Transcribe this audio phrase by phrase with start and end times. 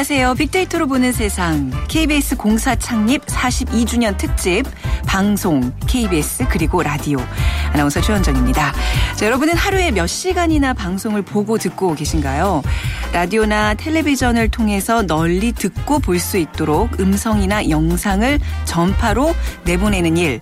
[0.00, 0.34] 안녕하세요.
[0.36, 4.64] 빅데이터로 보는 세상 KBS 공사 창립 42주년 특집
[5.06, 7.18] 방송 KBS 그리고 라디오
[7.74, 8.72] 아나운서 최현정입니다.
[9.16, 12.62] 자, 여러분은 하루에 몇 시간이나 방송을 보고 듣고 계신가요?
[13.12, 20.40] 라디오나 텔레비전을 통해서 널리 듣고 볼 수 있도록 음성이나 영상을 전파로 내보내는 일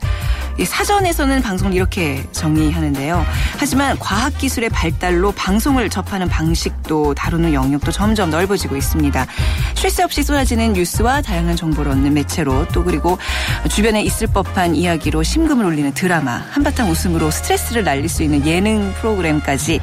[0.65, 3.25] 사전에서는 방송을 이렇게 정의하는데요.
[3.59, 9.27] 하지만 과학기술의 발달로 방송을 접하는 방식도 다루는 영역도 점점 넓어지고 있습니다.
[9.75, 13.19] 쉴 새 없이 쏟아지는 뉴스와 다양한 정보를 얻는 매체로 또 그리고
[13.71, 19.81] 주변에 있을 법한 이야기로 심금을 울리는 드라마 한바탕 웃음으로 스트레스를 날릴 수 있는 예능 프로그램까지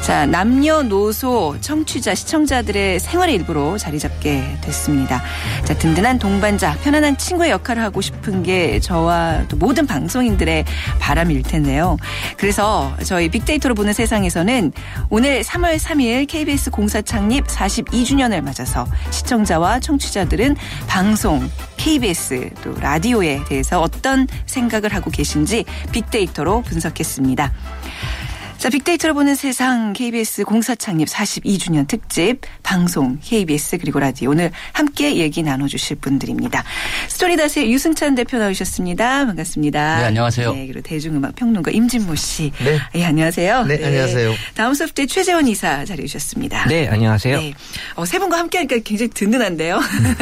[0.00, 5.22] 자 남녀노소 청취자 시청자들의 생활의 일부로 자리 잡게 됐습니다.
[5.64, 10.64] 자 든든한 동반자 편안한 친구의 역할을 하고 싶은 게 저와 또 모든 방송 인들의
[10.98, 11.96] 바람일 텐데요.
[12.36, 14.72] 그래서 저희 빅데이터로 보는 세상에서는
[15.08, 23.80] 오늘 3월 3일 KBS 공사 창립 42주년을 맞아서 시청자와 청취자들은 방송, KBS 또 라디오에 대해서
[23.80, 27.52] 어떤 생각을 하고 계신지 빅데이터로 분석했습니다.
[28.62, 35.16] 자, 빅데이터로 보는 세상 KBS 공사 창립 42주년 특집 방송 KBS 그리고 라디오 오늘 함께
[35.16, 36.62] 얘기 나눠주실 분들입니다.
[37.08, 39.26] 스토리닷의 유승찬 대표 나오셨습니다.
[39.26, 39.98] 반갑습니다.
[39.98, 40.52] 네, 안녕하세요.
[40.52, 42.52] 네, 그리고 대중음악 평론가 임진모 씨.
[42.64, 42.78] 네.
[42.94, 43.64] 네, 안녕하세요.
[43.64, 44.32] 네, 안녕하세요.
[44.54, 46.66] 다음 소프트의 최재원 이사 자리해 주셨습니다.
[46.68, 47.40] 네, 안녕하세요.
[47.40, 47.54] 네.
[47.96, 49.80] 어, 세 분과 함께 하니까 굉장히 든든한데요.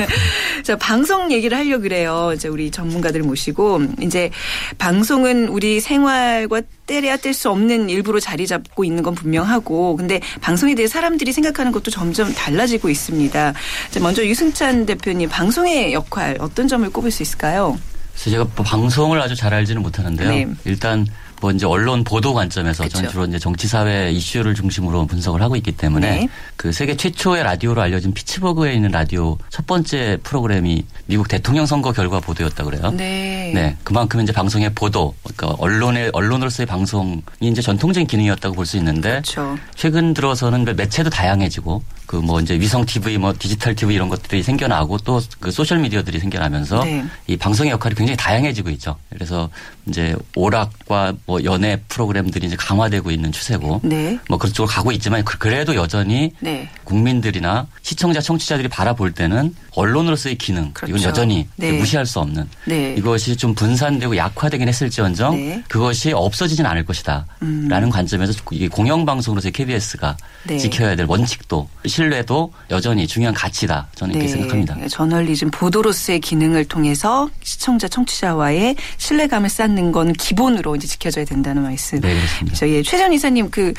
[0.65, 2.33] 자, 방송 얘기를 하려고 그래요.
[2.35, 4.31] 이제 우리 전문가들 모시고 이제
[4.79, 10.77] 방송은 우리 생활과 떼려야 뗄 수 없는 일부로 자리 잡고 있는 건 분명하고 근데 방송에
[10.77, 13.55] 대해 사람들이 생각하는 것도 점점 달라지고 있습니다.
[13.91, 17.77] 자, 먼저 유승찬 대표님 방송의 역할 어떤 점을 꼽을 수 있을까요?
[18.15, 20.28] 제가 뭐 방송을 아주 잘 알지는 못하는데요.
[20.28, 20.47] 네.
[20.65, 21.06] 일단
[21.41, 22.99] 뭐 이제 언론 보도 관점에서 그쵸.
[22.99, 26.28] 전 주로 이제 정치 사회 이슈를 중심으로 분석을 하고 있기 때문에 네.
[26.56, 32.21] 그 세계 최초의 라디오로 알려진 피츠버그에 있는 라디오 첫 번째 프로그램이 미국 대통령 선거 결과
[32.21, 32.91] 보도였다 그래요.
[32.93, 33.53] 네.
[33.55, 39.11] 네, 그만큼 이제 방송의 보도, 그러니까 언론의 언론으로서의 방송이 이제 전통적인 기능이었다고 볼 수 있는데
[39.11, 39.56] 그렇죠.
[39.75, 44.99] 최근 들어서는 매체도 다양해지고 그 뭐 이제 위성 TV, 뭐 디지털 TV 이런 것들이 생겨나고
[44.99, 47.05] 또 그 소셜 미디어들이 생겨나면서 네.
[47.27, 48.97] 이 방송의 역할이 굉장히 다양해지고 있죠.
[49.11, 49.49] 그래서
[49.87, 54.19] 이제 오락과 뭐 연예 프로그램들이 이제 강화되고 있는 추세고 네.
[54.29, 56.69] 뭐 그쪽으로 가고 있지만 그- 그래도 여전히 네.
[56.83, 60.97] 국민들이나 시청자, 청취자들이 바라볼 때는 언론으로서의 기능 그렇죠.
[60.97, 61.71] 이건 여전히 네.
[61.71, 62.97] 무시할 수 없는 네.
[62.99, 65.63] 이것이 좀 분산되고 약화되긴 했을지언정 네.
[65.69, 67.27] 그것이 없어지진 않을 것이다.
[67.43, 67.69] 음.
[67.71, 70.17] 라는 관점에서 이게 공영방송으로서의 KBS가
[70.49, 70.59] 네.
[70.59, 73.87] 지켜야 될 원칙도 신뢰도 여전히 중요한 가치다.
[73.95, 74.75] 저는 이렇게 생각합니다.
[74.75, 74.89] 네.
[74.89, 82.00] 저널리즘 보도로서의 기능을 통해서 시청자 청취자와의 신뢰감을 쌓는 건 기본으로 이제 지켜져 야 된다는 말씀.
[82.00, 82.56] 네, 그렇습니다.
[82.56, 83.72] 저희 최전 이사님 그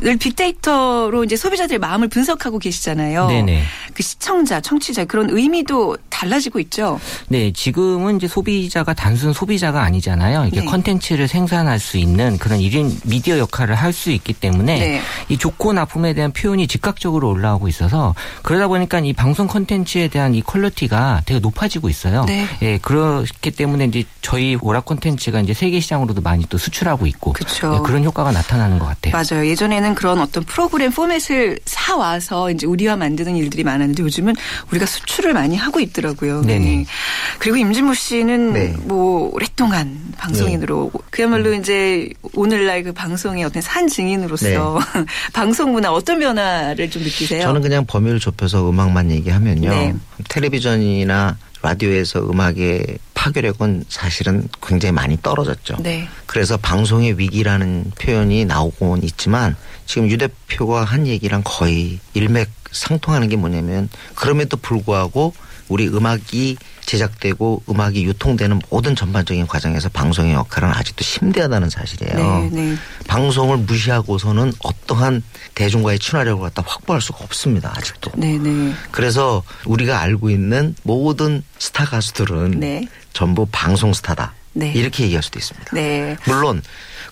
[0.00, 3.26] 늘 빅데이터로 이제 소비자들의 마음을 분석하고 계시잖아요.
[3.28, 3.62] 네네.
[3.94, 7.00] 그 시청자, 청취자 그런 의미도 달라지고 있죠.
[7.28, 10.46] 네, 지금은 이제 소비자가 단순 소비자가 아니잖아요.
[10.46, 10.66] 이게 네.
[10.66, 15.00] 컨텐츠를 생산할 수 있는 그런 일인 미디어 역할을 할 수 있기 때문에 네.
[15.28, 20.40] 이 좋고 나쁨에 대한 표현이 즉각적으로 올라오고 있어서 그러다 보니까 이 방송 컨텐츠에 대한 이
[20.40, 22.24] quality가 되게 높아지고 있어요.
[22.24, 22.46] 네.
[22.62, 27.32] 예, 그렇기 때문에 이제 저희 오락 콘텐츠가 이제 세계 시장으로도 많이 또 수출 하고 있고
[27.32, 27.76] 그쵸.
[27.76, 29.12] 예, 그런 효과가 나타나는 것 같아요.
[29.12, 29.46] 맞아요.
[29.46, 34.34] 예전에는 그런 어떤 프로그램 포맷을 사 와서 이제 우리가 만드는 일들이 많았는데 요즘은
[34.70, 36.42] 우리가 수출을 많이 하고 있더라고요.
[36.42, 36.86] 네네.
[37.38, 38.74] 그리고 임진모 씨는 네.
[38.84, 44.78] 뭐 오랫동안 방송인으로 그야말로 이제 오늘날 그 방송의 어떤 산 증인으로서
[45.32, 47.42] 방송 문화 어떤 변화를 좀 느끼세요?
[47.42, 49.70] 저는 그냥 범위를 좁혀서 음악만 얘기하면요.
[49.70, 49.94] 네.
[50.28, 55.76] 텔레비전이나 라디오에서 음악의 파괴력은 사실은 굉장히 많이 떨어졌죠.
[55.80, 56.08] 네.
[56.26, 59.56] 그래서 방송의 위기라는 표현이 나오곤 있지만
[59.86, 65.34] 지금 유 대표가 한 얘기랑 거의 일맥 상통하는 게 뭐냐면 그럼에도 불구하고
[65.72, 72.14] 우리 음악이 제작되고 음악이 유통되는 모든 전반적인 과정에서 방송의 역할은 아직도 심대하다는 사실이에요.
[72.14, 72.76] 네, 네.
[73.08, 75.22] 방송을 무시하고서는 어떠한
[75.54, 77.72] 대중과의 친화력을 갖다 확보할 수가 없습니다.
[77.74, 78.12] 아직도.
[78.16, 78.74] 네, 네.
[78.90, 82.86] 그래서 우리가 알고 있는 모든 스타 가수들은 네.
[83.14, 84.34] 전부 방송 스타다.
[84.54, 84.72] 네.
[84.72, 85.70] 이렇게 얘기할 수도 있습니다.
[85.74, 86.16] 네.
[86.26, 86.62] 물론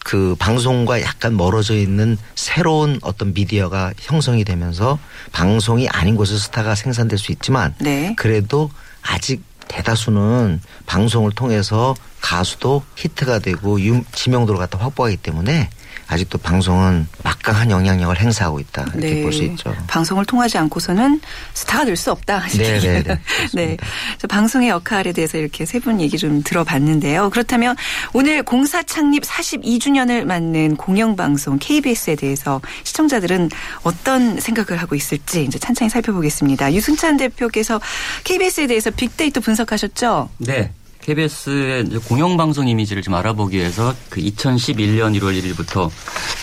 [0.05, 4.99] 그 방송과 약간 멀어져 있는 새로운 어떤 미디어가 형성이 되면서
[5.33, 8.15] 방송이 아닌 곳에서 스타가 생산될 수 있지만 네.
[8.17, 8.71] 그래도
[9.03, 15.71] 아직 대다수는 방송을 통해서 가수도 히트가 되고 유- 지명도를 갖다 확보하기 때문에
[16.11, 19.23] 아직도 방송은 막강한 영향력을 행사하고 있다 이렇게 네.
[19.23, 19.75] 볼수 있죠.
[19.87, 21.21] 방송을 통하지 않고서는
[21.55, 22.47] 스타가 될 수 없다.
[22.57, 23.19] 네, 네, 네.
[23.55, 23.77] 네.
[24.19, 27.31] 저 방송의 역할에 대해서 이렇게 세 분 얘기 좀 들어봤는데요.
[27.31, 27.77] 그렇다면
[28.13, 33.51] 오늘 공사 창립 42주년을 맞는 공영방송 KBS에 대해서 시청자들은
[33.83, 36.73] 어떤 생각을 하고 있을지 이제 찬찬히 살펴보겠습니다.
[36.75, 37.81] 유승찬 대표께서
[38.25, 40.29] KBS에 대해서 빅데이터 분석하셨죠?
[40.39, 40.73] 네.
[41.03, 45.91] KBS의 공영방송 이미지를 좀 알아보기 위해서 그 2011년 1월 1일부터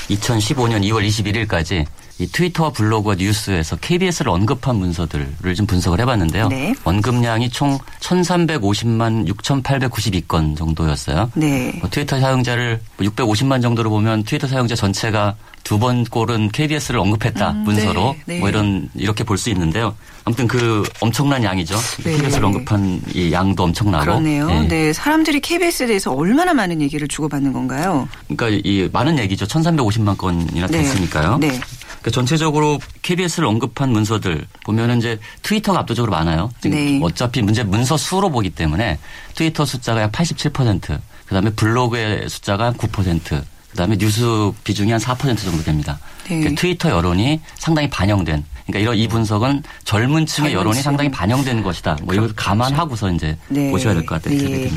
[0.09, 1.85] 2015년 2월 21일까지
[2.19, 6.47] 이 트위터와 블로그와 뉴스에서 KBS를 언급한 문서들을 좀 분석을 해봤는데요.
[6.47, 6.73] 네.
[6.83, 11.31] 언급량이 총 1,350만 6,892건 정도였어요.
[11.35, 11.73] 네.
[11.79, 17.57] 뭐 트위터 사용자를 650만 정도로 보면 트위터 사용자 전체가 두 번 꼴은 KBS를 언급했다 음,
[17.65, 18.39] 문서로 네, 네.
[18.39, 19.93] 뭐 이런 이렇게 볼 수 있는데요.
[20.23, 21.75] 아무튼 그 엄청난 양이죠.
[22.03, 22.15] 네.
[22.17, 24.05] KBS를 언급한 이 양도 엄청나고.
[24.05, 24.49] 그러네요.
[24.49, 24.67] 예.
[24.67, 24.93] 네.
[24.93, 28.07] 사람들이 KBS에 대해서 얼마나 많은 얘기를 주고받는 건가요?
[28.27, 29.45] 그러니까 이 많은 얘기죠.
[29.45, 30.79] 1,350만 건이나 네.
[30.79, 31.37] 됐으니까요.
[31.39, 31.59] 네.
[32.07, 36.49] 그러니까 전체적으로 KBS를 언급한 문서들 보면은 이제 트위터가 압도적으로 많아요.
[36.61, 36.99] 지금 네.
[37.03, 38.97] 어차피 문제 문서 수로 보기 때문에
[39.35, 45.99] 트위터 숫자가 약 87%, 그다음에 블로그의 숫자가 9%, 그다음에 뉴스 비중이 한 4% 정도 됩니다.
[46.29, 46.39] 네.
[46.39, 48.43] 그러니까 트위터 여론이 상당히 반영된.
[48.65, 50.83] 그러니까 이런 이 분석은 젊은 층의 젊은 여론이 층.
[50.83, 51.97] 상당히 반영된 것이다.
[52.03, 53.69] 뭐 이걸 감안하고서 이제 네.
[53.69, 54.37] 보셔야 될 것 같아요.
[54.37, 54.71] 네.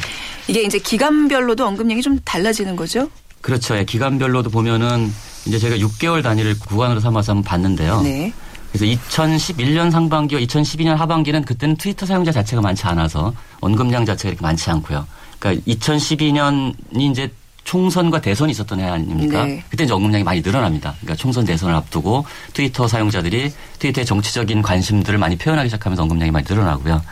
[0.48, 3.08] 이게 이제 기간별로도 언급량이 좀 달라지는 거죠?
[3.40, 3.76] 그렇죠.
[3.76, 5.12] 예, 기간별로도 보면은
[5.46, 8.02] 이제 제가 6개월 단위를 구간으로 삼아서 한번 봤는데요.
[8.02, 8.32] 네.
[8.72, 14.70] 그래서 2011년 상반기와 2012년 하반기는 그때는 트위터 사용자 자체가 많지 않아서 언급량 자체가 이렇게 많지
[14.70, 15.06] 않고요.
[15.38, 17.32] 그러니까 2012년이 이제
[17.64, 19.44] 총선과 대선이 있었던 해 아닙니까?
[19.44, 19.62] 네.
[19.68, 20.94] 그때 이제 언급량이 많이 늘어납니다.
[21.00, 27.02] 그러니까 총선 대선을 앞두고 트위터 사용자들이 트위터의 정치적인 관심들을 많이 표현하기 시작하면서 언급량이 많이 늘어나고요.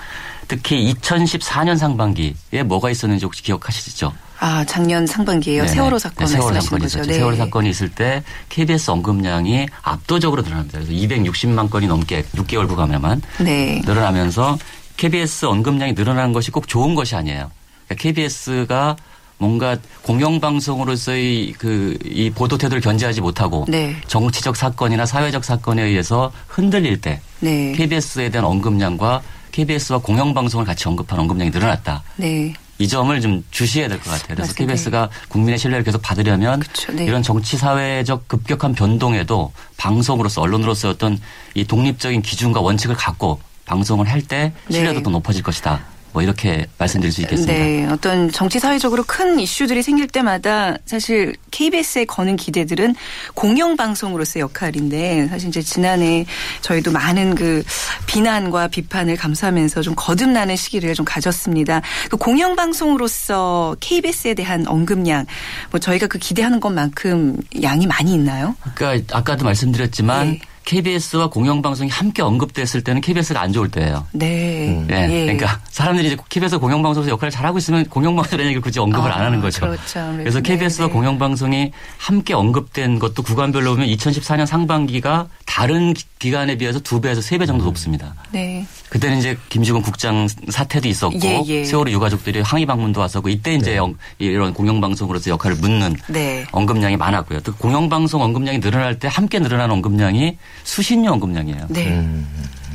[0.47, 4.13] 특히 2014년 상반기에 뭐가 있었는지 혹시 기억하시죠?
[4.41, 5.63] 아, 작년 상반기에요.
[5.63, 5.75] 네네.
[5.75, 6.99] 세월호 사건 네, 세월호 말씀하시는 사건이 거죠.
[6.99, 7.13] 있었죠.
[7.13, 10.79] 세월호 사건이 있을 때 KBS 언급량이 압도적으로 늘어납니다.
[10.79, 13.83] 그래서 260만 건이 넘게 6개월 구간에만 네.
[13.85, 14.59] 늘어나면서
[14.97, 17.51] KBS 언급량이 늘어나는 것이 꼭 좋은 것이 아니에요.
[17.87, 18.97] 그러니까 KBS가
[19.39, 23.97] 뭔가 공영방송으로서의 그 이 보도 태도를 견제하지 못하고 네.
[24.09, 27.73] 정치적 사건이나 사회적 사건에 의해서 흔들릴 때 네.
[27.73, 32.03] KBS에 대한 언급량과 KBS와 공영방송을 같이 언급한 언급량이 늘어났다.
[32.17, 32.53] 네.
[32.79, 34.37] 이 점을 좀 주시해야 될 것 같아요.
[34.37, 34.73] 그래서 맞습니다.
[34.75, 37.05] KBS가 국민의 신뢰를 계속 받으려면 그쵸, 네.
[37.05, 41.19] 이런 정치 사회적 급격한 변동에도 방송으로서 언론으로서 어떤
[41.55, 45.03] 이 독립적인 기준과 원칙을 갖고 방송을 할 때 신뢰도 네.
[45.03, 45.81] 더 높아질 것이다.
[46.13, 47.53] 뭐 이렇게 말씀드릴 수 있겠습니다.
[47.53, 52.95] 네, 어떤 정치 사회적으로 큰 이슈들이 생길 때마다 사실 KBS에 거는 기대들은
[53.35, 56.27] 공영 방송으로서의 역할인데 사실 이제 지난해
[56.63, 57.63] 저희도 많은 그
[58.07, 61.83] 비난과 비판을 감수하면서 좀 거듭나는 시기를 좀 가졌습니다.
[62.11, 65.27] 그 공영 방송으로서 KBS에 대한 언급량
[65.71, 68.57] 뭐 저희가 그 기대하는 것만큼 양이 많이 있나요?
[68.75, 70.41] 그러니까 아까도 말씀드렸지만 예.
[70.73, 74.05] KBS와 공영방송이 함께 언급됐을 때는 KBS가 안 좋을 때예요.
[74.13, 74.85] 네.
[74.87, 75.09] 네.
[75.11, 75.21] 예.
[75.25, 79.41] 그러니까 사람들이 이제 KBS 공영방송에서 역할을 잘하고 있으면 공영방송이라는 얘기를 굳이 언급을 아, 안 하는
[79.41, 79.63] 거죠.
[79.63, 80.13] 그렇죠.
[80.19, 80.93] 그래서 네, KBS와 네.
[80.93, 87.39] 공영방송이 함께 언급된 것도 구간별로 보면 2014년 상반기가 다른 기- 기간에 비해서 두 배에서 세
[87.39, 88.15] 배 정도 높습니다.
[88.33, 88.67] 네.
[88.91, 91.65] 그때는 이제 김지곤 국장 사태도 있었고 예, 예.
[91.65, 96.45] 세월호 유가족들이 항의 방문도 왔었고 이때 이제 영- 이런 공영방송으로서 역할을 묻는 네.
[96.53, 97.41] 언급량이 많았고요.
[97.41, 101.67] 또 공영방송 언급량이 늘어날 때 함께 늘어나는 언급량이 수신료 언급량이에요.
[101.69, 101.89] 네.
[101.89, 102.27] 음.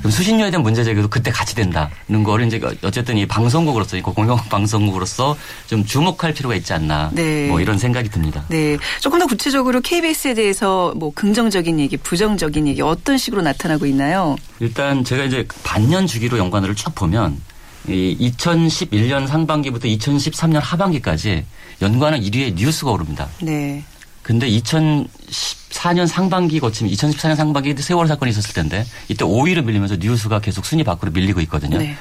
[0.03, 4.35] 그럼 수신료에 대한 문제 제기도 그때 같이 된다는 거를 이제 어쨌든 이 방송국으로서 이 공영
[4.49, 7.47] 방송국으로서 좀 주목할 필요가 있지 않나 네.
[7.47, 8.43] 뭐 이런 생각이 듭니다.
[8.49, 8.77] 네.
[8.99, 14.35] 조금 더 구체적으로 KBS에 대해서 뭐 긍정적인 얘기, 부정적인 얘기 어떤 식으로 나타나고 있나요?
[14.59, 17.39] 일단 제가 이제 반년 주기로 연관어를 쭉 보면
[17.87, 21.45] 이 2011년 상반기부터 2013년 하반기까지
[21.81, 23.29] 연관어 1위에 뉴스가 오릅니다.
[23.41, 23.83] 네.
[24.23, 30.65] 근데 2014년 상반기 거치면 2014년 상반기 세월호 사건이 있었을 텐데 이때 5위로 밀리면서 뉴스가 계속
[30.65, 31.77] 순위 밖으로 밀리고 있거든요.
[31.77, 31.95] 네.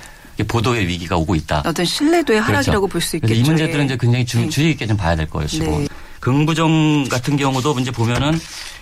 [0.49, 1.63] 보도의 위기가 오고 있다.
[1.67, 3.35] 어떤 신뢰도의 하락이라고 볼수 있겠죠.
[3.35, 3.85] 이 문제들은 예.
[3.85, 4.49] 이제 굉장히 주, 네.
[4.49, 5.87] 주의 있게 좀 봐야 될 것이고 네.
[6.21, 8.41] 긍부정 같은 경우도 이제 보면은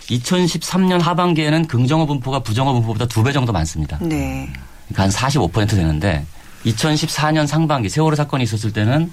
[0.09, 3.99] 2013년 하반기에는 긍정어 분포가 부정어 분포보다 두 배 정도 많습니다.
[4.01, 4.51] 네.
[4.89, 6.25] 그러니까 한 45% 되는데
[6.67, 9.13] 2014년 상반기 세월호 사건이 있었을 때는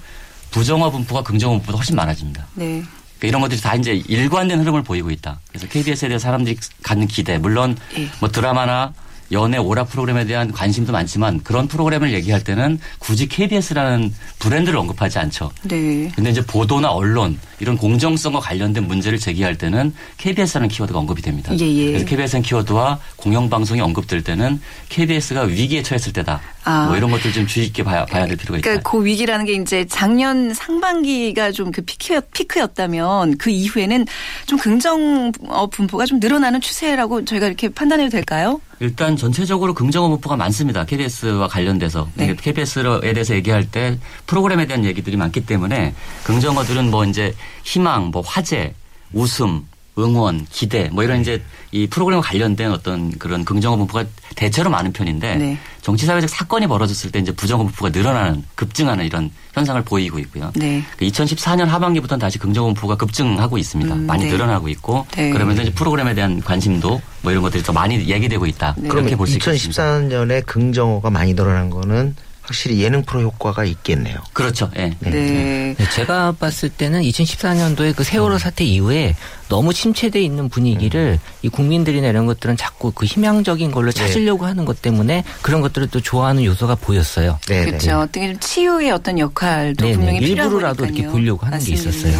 [0.50, 2.46] 부정어 분포가 긍정어 분포보다 훨씬 많아집니다.
[2.54, 2.82] 네.
[3.18, 5.40] 그러니까 이런 것들이 다 이제 일관된 흐름을 보이고 있다.
[5.48, 8.08] 그래서 KBS에 대해 사람들이 갖는 기대, 물론 예.
[8.20, 8.94] 뭐 드라마나
[9.32, 15.50] 연애 오락 프로그램에 대한 관심도 많지만 그런 프로그램을 얘기할 때는 굳이 KBS라는 브랜드를 언급하지 않죠.
[15.62, 16.10] 네.
[16.14, 21.52] 근데 이제 보도나 언론 이런 공정성과 관련된 문제를 제기할 때는 KBS라는 키워드가 언급이 됩니다.
[21.58, 21.86] 예, 예.
[21.92, 26.40] 그래서 KBS는 키워드와 공영방송이 언급될 때는 KBS가 위기에 처했을 때다.
[26.64, 26.86] 아.
[26.86, 28.62] 뭐 이런 것들 좀 주의 깊게 봐야, 봐야 될 필요가 있다.
[28.62, 34.06] 그러니까 그 위기라는 게 이제 작년 상반기가 좀 그 피크였, 피크였다면 그 이후에는
[34.46, 38.60] 좀 긍정 어, 분포가 좀 늘어나는 추세라고 저희가 이렇게 판단해도 될까요?
[38.80, 40.84] 일단 전체적으로 긍정어 분포가 많습니다.
[40.84, 42.34] KBS와 관련돼서 네.
[42.34, 45.94] KBS에 대해서 얘기할 때 프로그램에 대한 얘기들이 많기 때문에
[46.24, 48.74] 긍정어들은 뭐 이제 희망, 뭐 화제,
[49.12, 49.66] 웃음,
[49.98, 51.42] 응원, 기대 뭐 이런 이제
[51.72, 54.04] 이 프로그램과 관련된 어떤 그런 긍정어 분포가
[54.36, 55.58] 대체로 많은 편인데 네.
[55.88, 60.52] 정치 사회적 사건이 벌어졌을 때 이제 부정어 분포가 늘어나는 급증하는 이런 현상을 보이고 있고요.
[60.54, 60.84] 네.
[61.00, 63.94] 2014년 하반기부터는 다시 긍정어 분포가 급증하고 있습니다.
[63.94, 64.30] 음, 많이 네.
[64.30, 65.30] 늘어나고 있고 네.
[65.30, 68.74] 그러면서 이제 프로그램에 대한 관심도 뭐 이런 것들이 더 많이 얘기되고 있다.
[68.76, 68.86] 네.
[68.86, 69.82] 그렇게 볼 수 있겠습니다.
[69.82, 72.14] 2014년에 긍정어가 많이 늘어난 거는
[72.48, 74.16] 확실히 예능 프로 효과가 있겠네요.
[74.32, 74.70] 그렇죠.
[74.78, 74.94] 예.
[75.00, 75.10] 네.
[75.10, 79.14] 네, 제가 봤을 때는 2014년도에 그 세월호 사태 이후에
[79.50, 84.80] 너무 침체돼 있는 분위기를 이 국민들이나 이런 것들은 자꾸 그 희망적인 걸로 찾으려고 하는 것
[84.80, 87.38] 때문에 그런 것들을 또 좋아하는 요소가 보였어요.
[87.48, 87.98] 네, 그렇죠.
[87.98, 89.96] 어떻게 좀 치유의 어떤 역할도 네네.
[89.96, 92.18] 분명히 필요하고 일부러라도 이렇게 보려고 하는 게 있었어요.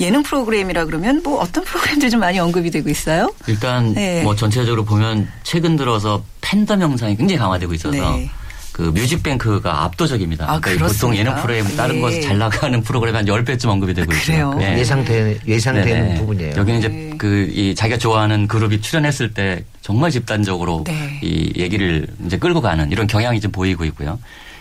[0.00, 3.30] 예능 프로그램이라 그러면 뭐 어떤 프로그램들이 좀 많이 언급이 되고 있어요?
[3.46, 4.22] 일단 네.
[4.22, 8.30] 뭐 전체적으로 보면 최근 들어서 팬덤 형상이 굉장히 강화되고 있어서 네.
[8.76, 10.44] 그 뮤직뱅크가 압도적입니다.
[10.52, 11.16] 아, 그러니까 보통?
[11.16, 12.00] 예능 프로그램 다른 예.
[12.02, 14.52] 거잘 나가는 프로그램 한 10배쯤 언급이 되고 아, 있어요.
[14.52, 14.78] 네.
[14.78, 16.20] 예상되, 예상되는 네네.
[16.20, 16.54] 부분이에요.
[16.58, 16.86] 여기는 네.
[16.86, 21.18] 이제 그이 자기가 좋아하는 그룹이 출연했을 때 정말 집단적으로 네.
[21.22, 24.18] 이 얘기를 이제 끌고 가는 이런 경향이 좀 보이고 있고요.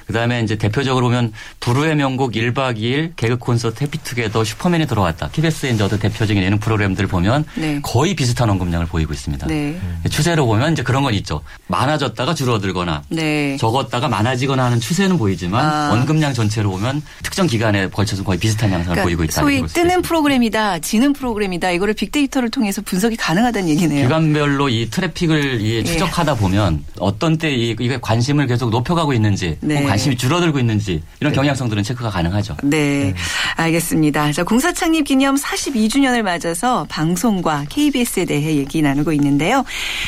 [0.08, 5.30] 그다음에 이제 대표적으로 보면 불후의 명곡 1박 2일 개그 콘서트 해피투게더 슈퍼맨이 들어왔다.
[5.32, 7.80] KBS의 이제 어떤 대표적인 예능 프로그램들 보면 네.
[7.82, 9.48] 거의 비슷한 언급량을 보이고 있습니다.
[9.48, 9.80] 네.
[10.10, 11.42] 추세로 보면 이제 그런 건 있죠.
[11.68, 13.58] 많아졌다가 줄어들거나 네.
[13.58, 15.92] 적었다가 많아지거나 하는 추세는 보이지만 아.
[15.94, 19.42] 언급량 전체로 보면 특정 기간에 걸쳐서 거의 비슷한 양상을 보이고 있다.
[19.44, 21.72] 그러니까 소위 뜨는 프로그램이다, 지는 프로그램이다.
[21.72, 24.04] 이거를 빅데이터를 통해서 분석이 가능하다는 얘기네요.
[24.04, 25.84] 기간별로 이 트래픽을 이 예.
[25.84, 29.84] 추적하다 보면 어떤 때 이- 이게 관심을 계속 높여가고 있는지 네.
[29.96, 32.58] 관심이 줄어들고 있는지 이런 경향성들은 체크가 가능하죠.
[32.64, 33.14] 네,
[33.56, 34.34] 알겠습니다.
[34.34, 39.64] 자, 공사 창립 기념 42주년을 맞아서 방송과 KBS에 대해 얘기 나누고 있는데요.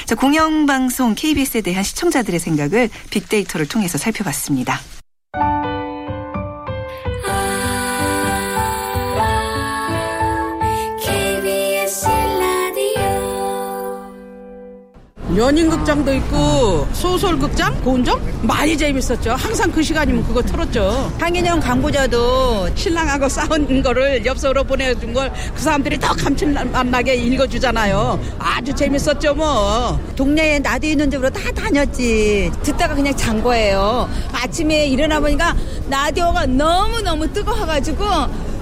[0.06, 4.82] 자, 공영방송 KBS에 대한 시청자들의 생각을 빅데이터를 통해서 살펴봤습니다.
[15.38, 19.32] 연인극장도 있고 소설극장, 고운정 많이 재밌었죠.
[19.32, 21.14] 항상 그 시간이면 그거 틀었죠.
[21.20, 28.20] 황인영 광고자도 신랑하고 싸운 거를 엽서로 보내준 걸 그 사람들이 더 감칠맛나게 읽어주잖아요.
[28.40, 30.00] 아주 재밌었죠 뭐.
[30.16, 32.52] 동네에 나도 있는 집으로 다 다녔지.
[32.64, 34.10] 듣다가 그냥 잔 거예요.
[34.32, 35.56] 아침에 일어나 보니까
[35.90, 38.06] 라디오가 너무너무 뜨거워가지고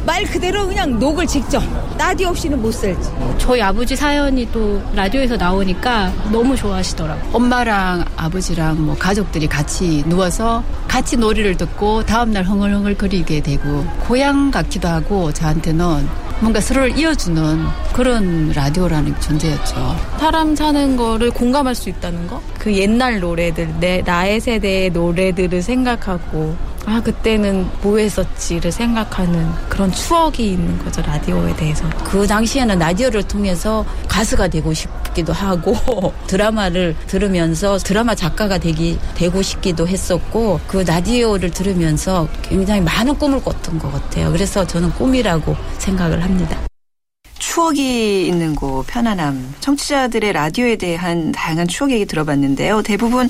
[0.05, 1.63] 말 그대로 그냥 녹을 직접.
[1.97, 3.09] 라디오 없이는 못 살지.
[3.39, 7.31] 저희 아버지 사연이 또 라디오에서 나오니까 너무 좋아하시더라고요.
[7.33, 14.87] 엄마랑 아버지랑 뭐 가족들이 같이 누워서 같이 놀이를 듣고 다음날 흥얼흥얼 거리게 되고 고향 같기도
[14.87, 16.07] 하고 저한테는
[16.41, 19.75] 뭔가 서로를 이어주는 그런 라디오라는 존재였죠.
[20.19, 22.41] 사람 사는 거를 공감할 수 있다는 거?
[22.59, 30.51] 그 옛날 노래들, 내, 나의 세대의 노래들을 생각하고, 아, 그때는 뭐 했었지를 생각하는 그런 추억이
[30.51, 31.89] 있는 거죠, 라디오에 대해서.
[32.03, 35.75] 그 당시에는 라디오를 통해서 가수가 되고 싶기도 하고
[36.27, 43.79] 드라마를 들으면서 드라마 작가가 되기 되고 싶기도 했었고 그 라디오를 들으면서 굉장히 많은 꿈을 꿨던
[43.79, 44.31] 것 같아요.
[44.31, 46.57] 그래서 저는 꿈이라고 생각을 합니다.
[47.55, 49.55] 추억이 있는 곳, 편안함.
[49.61, 52.81] 청취자들의 라디오에 대한 다양한 추억 얘기 들어봤는데요.
[52.81, 53.29] 대부분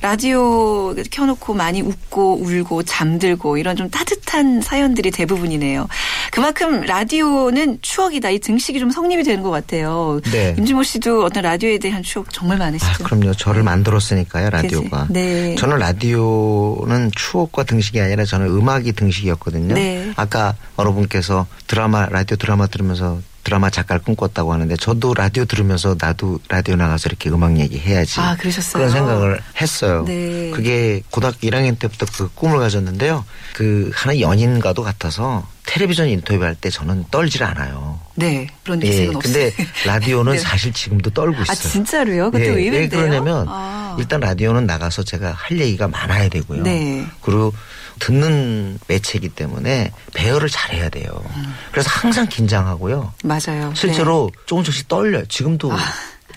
[0.00, 5.88] 라디오 켜놓고 많이 웃고 울고 잠들고 이런 좀 따뜻한 사연들이 대부분이네요.
[6.32, 8.30] 그만큼 라디오는 추억이다.
[8.30, 10.22] 이 등식이 좀 성립이 되는 것 같아요.
[10.32, 10.54] 네.
[10.56, 13.04] 임진모 씨도 어떤 라디오에 대한 추억 정말 많으시죠?
[13.04, 13.34] 아, 그럼요.
[13.34, 15.06] 저를 만들었으니까요, 라디오가.
[15.10, 15.54] 네.
[15.56, 19.74] 저는 라디오는 추억과 등식이 아니라 저는 음악이 등식이었거든요.
[19.74, 20.12] 네.
[20.16, 26.74] 아까 여러분께서 드라마, 라디오 드라마 들으면서 드라마 작가를 꿈꿨다고 하는데 저도 라디오 들으면서 나도 라디오
[26.74, 28.18] 나가서 이렇게 음악 얘기 해야지.
[28.18, 28.80] 아, 그러셨어요?
[28.80, 30.04] 그런 생각을 했어요.
[30.04, 30.50] 네.
[30.50, 33.24] 그게 고등학교 1학년 때부터 그 꿈을 가졌는데요.
[33.54, 38.00] 그 하나 연인과도 같아서 텔레비전 인터뷰할 때 저는 떨질 않아요.
[38.16, 38.48] 네.
[38.64, 39.66] 그런 예, 기색은 근데 없어요.
[39.84, 40.38] 라디오는 네.
[40.40, 41.52] 사실 지금도 떨고 있어요.
[41.52, 42.32] 아, 진짜로요?
[42.32, 43.00] 그때 예, 왜왜 이랬대요?
[43.00, 43.94] 그러냐면 아.
[44.00, 46.64] 일단 라디오는 나가서 제가 할 얘기가 많아야 되고요.
[46.64, 47.06] 네.
[47.22, 47.52] 그리고
[47.98, 51.22] 듣는 매체이기 때문에 배열을 잘해야 돼요.
[51.70, 53.12] 그래서 항상 긴장하고요.
[53.24, 53.72] 맞아요.
[53.74, 55.26] 실제로 조금 조금씩 떨려요.
[55.26, 55.78] 지금도 아.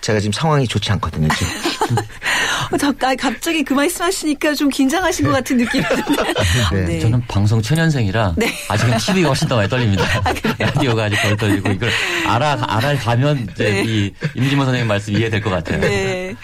[0.01, 1.27] 제가 지금 상황이 좋지 않거든요.
[1.29, 1.98] 지금.
[2.72, 6.24] 어, 저, 아, 갑자기 그 말씀하시니까 좀 긴장하신 것 같은 느낌이 드는데.
[6.86, 7.00] 네.
[7.00, 8.53] 저는 방송 초년생이라 네.
[8.68, 10.03] 아직은 TV가 훨씬 더 많이 떨립니다.
[10.60, 11.89] 라디오가 아직 덜 떨리고 이걸
[12.27, 13.84] 알아 알아가면 이제 네.
[13.86, 15.82] 이 임진모 선생님 말씀 이해될 것 같아요.
[15.82, 16.36] 네.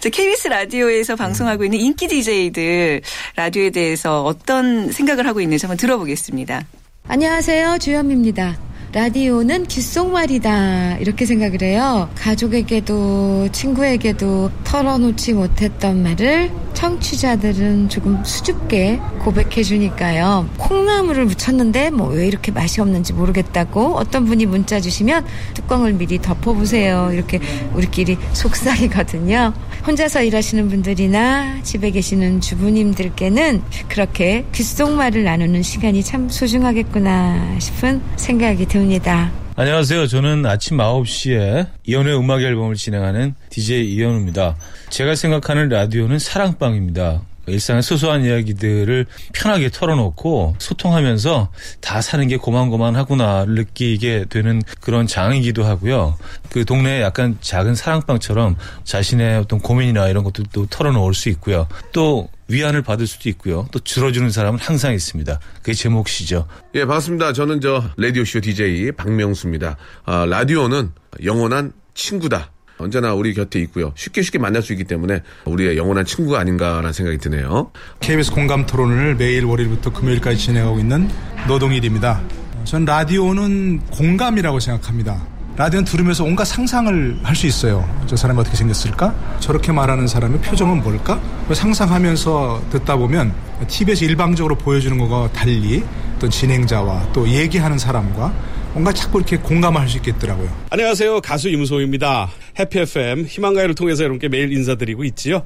[0.00, 3.02] 자, KBS 라디오에서 방송하고 있는 인기 DJ들
[3.36, 6.62] 라디오에 대해서 어떤 생각을 하고 있는지 한번 들어보겠습니다.
[7.08, 7.78] 안녕하세요.
[7.78, 8.73] 주현미입니다.
[8.94, 10.98] 라디오는 귓속말이다.
[10.98, 12.08] 이렇게 생각을 해요.
[12.14, 20.48] 가족에게도 친구에게도 털어놓지 못했던 말을 청취자들은 조금 수줍게 고백해 주니까요.
[20.58, 25.24] 콩나물을 묻혔는데 뭐 왜 이렇게 맛이 없는지 모르겠다고 어떤 분이 문자 주시면
[25.54, 27.10] 뚜껑을 미리 덮어보세요.
[27.12, 27.40] 이렇게
[27.74, 29.52] 우리끼리 속삭이거든요.
[29.86, 39.30] 혼자서 일하시는 분들이나 집에 계시는 주부님들께는 그렇게 귓속말을 나누는 시간이 참 소중하겠구나 싶은 생각이 듭니다.
[39.56, 40.06] 안녕하세요.
[40.06, 44.56] 저는 아침 9시에 이현우의 음악 앨범을 진행하는 DJ 이현우입니다.
[44.88, 47.22] 제가 생각하는 라디오는 사랑방입니다.
[47.46, 56.16] 일상의 소소한 이야기들을 편하게 털어놓고 소통하면서 다 사는 게 고만고만하구나를 느끼게 되는 그런 장이기도 하고요.
[56.50, 61.66] 그 동네에 약간 작은 사랑방처럼 자신의 어떤 고민이나 이런 것들도 털어놓을 수 있고요.
[61.92, 63.66] 또 위안을 받을 수도 있고요.
[63.70, 65.40] 또 들어주는 사람은 항상 있습니다.
[65.56, 66.46] 그게 제 몫이죠.
[66.74, 67.32] 예, 반갑습니다.
[67.32, 69.76] 저는 저 라디오쇼 DJ 박명수입니다.
[70.04, 70.92] 아, 라디오는
[71.24, 72.50] 영원한 친구다.
[72.78, 73.92] 언제나 우리 곁에 있고요.
[73.94, 77.70] 쉽게 쉽게 만날 수 있기 때문에 우리의 영원한 친구가 아닌가라는 생각이 드네요.
[78.00, 81.08] KBS 공감 토론을 매일 월요일부터 금요일까지 진행하고 있는
[81.46, 82.20] 노동일입니다.
[82.64, 85.22] 전 라디오는 공감이라고 생각합니다.
[85.56, 87.88] 라디오는 들으면서 온갖 상상을 할 수 있어요.
[88.06, 89.14] 저 사람이 어떻게 생겼을까?
[89.38, 91.20] 저렇게 말하는 사람의 표정은 뭘까?
[91.52, 93.32] 상상하면서 듣다 보면
[93.68, 95.84] TV에서 일방적으로 보여주는 것과 달리
[96.18, 98.32] 또 진행자와 또 얘기하는 사람과
[98.74, 100.50] 뭔가 자꾸 이렇게 공감할 수 있겠더라고요.
[100.68, 101.20] 안녕하세요.
[101.20, 102.28] 가수 임소입니다.
[102.58, 105.44] 해피 FM 희망가요를 통해서 여러분께 매일 인사드리고 있지요.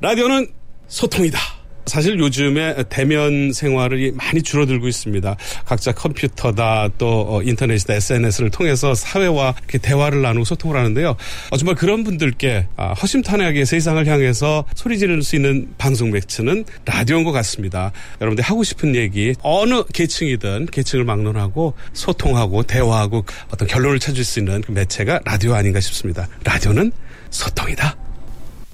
[0.00, 0.48] 라디오는
[0.88, 1.38] 소통이다.
[1.86, 5.36] 사실 요즘에 대면 생활이 많이 줄어들고 있습니다.
[5.64, 11.16] 각자 컴퓨터다 또 어, 인터넷이다 SNS를 통해서 사회와 대화를 나누고 소통을 하는데요.
[11.50, 17.24] 어, 정말 그런 분들께 아, 허심탄회하게 세상을 향해서 소리 지를 수 있는 방송 매체는 라디오인
[17.24, 17.92] 것 같습니다.
[18.20, 24.62] 여러분들 하고 싶은 얘기 어느 계층이든 계층을 막론하고 소통하고 대화하고 어떤 결론을 찾을 수 있는
[24.62, 26.28] 그 매체가 라디오 아닌가 싶습니다.
[26.44, 26.92] 라디오는
[27.30, 27.99] 소통이다.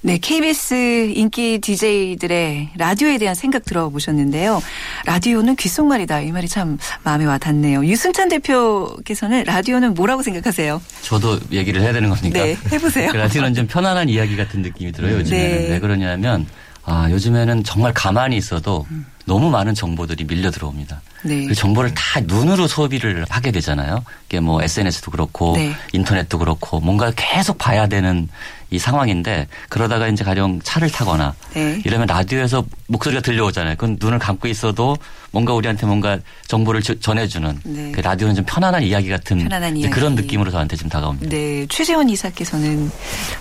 [0.06, 4.62] 네, KBS 인기 DJ들의 라디오에 대한 생각 들어보셨는데요.
[5.04, 6.20] 라디오는 귓속말이다.
[6.20, 7.84] 이 말이 참 마음에 와 닿네요.
[7.84, 10.80] 유승찬 대표께서는 라디오는 뭐라고 생각하세요?
[11.02, 12.40] 저도 얘기를 해야 되는 겁니까?
[12.40, 13.10] 네, 해보세요.
[13.10, 15.16] 그 라디오는 좀 편안한 이야기 같은 느낌이 들어요.
[15.16, 15.70] 요즘에는 네.
[15.70, 16.46] 왜 그러냐면
[16.84, 18.86] 아 요즘에는 정말 가만히 있어도
[19.26, 21.02] 너무 많은 정보들이 밀려 들어옵니다.
[21.24, 21.44] 네.
[21.46, 24.04] 그 정보를 다 눈으로 소비를 하게 되잖아요.
[24.28, 25.74] 이게 뭐 SNS도 그렇고 네.
[25.92, 28.28] 인터넷도 그렇고 뭔가 계속 봐야 되는
[28.70, 31.80] 이 상황인데 그러다가 이제 가령 차를 타거나 네.
[31.84, 33.76] 이러면 라디오에서 목소리가 들려오잖아요.
[33.76, 34.96] 그건 눈을 감고 있어도
[35.30, 37.92] 뭔가 우리한테 뭔가 정보를 저- 전해주는 네.
[37.92, 39.92] 그 라디오는 좀 편안한 이야기 같은 편안한 이야기.
[39.92, 41.28] 그런 느낌으로 저한테 좀 다가옵니다.
[41.28, 42.90] 네, 최재원 이사께서는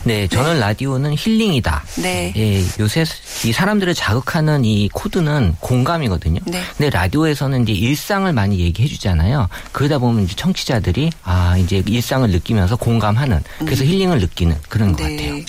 [0.03, 1.83] 네, 저는 라디오는 힐링이다.
[2.03, 2.33] 네.
[2.35, 3.03] 예, 요새
[3.45, 6.39] 이 사람들을 자극하는 이 코드는 공 감이거든요.
[6.45, 6.63] 네.
[6.77, 9.49] 근데 라디오에서는 이제 일상을 많이 얘기해 주잖아요.
[9.71, 13.89] 그러다 보면 이제 청취자들이 아, 이제 일상을 느끼면서 공감하는 그래서 음.
[13.89, 15.15] 힐링을 느끼는 그런 것 네.
[15.15, 15.43] 같아요.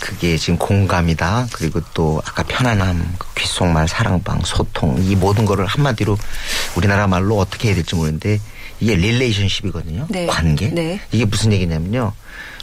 [0.00, 1.48] 그게 지금 공감이다.
[1.52, 6.18] 그리고 또 아까 편안함, 귓속말, 사랑방, 소통 이 모든 거를 한마디로
[6.76, 8.40] 우리나라 말로 어떻게 해야 될지 모르는데
[8.80, 10.06] 이게 릴레이션십이거든요.
[10.10, 10.26] 네.
[10.26, 10.68] 관계.
[10.68, 11.00] 네.
[11.12, 12.12] 이게 무슨 얘기냐면요.